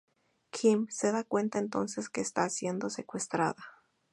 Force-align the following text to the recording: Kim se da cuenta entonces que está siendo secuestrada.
Kim 0.49 0.87
se 0.89 1.11
da 1.11 1.23
cuenta 1.23 1.59
entonces 1.59 2.09
que 2.09 2.21
está 2.21 2.49
siendo 2.49 2.89
secuestrada. 2.89 3.83